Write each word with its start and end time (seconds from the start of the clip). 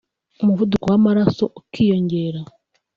umuvuduko 0.41 0.85
w’amaraso 0.91 1.45
ukiyongera 1.59 2.39